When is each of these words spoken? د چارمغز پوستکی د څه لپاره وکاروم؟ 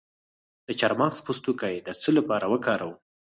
د 0.65 0.67
چارمغز 0.79 1.19
پوستکی 1.25 1.75
د 1.85 1.89
څه 2.01 2.09
لپاره 2.17 2.45
وکاروم؟ 2.53 2.95